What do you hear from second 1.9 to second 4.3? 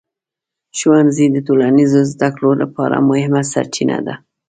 زده کړو لپاره مهمه سرچینه ده.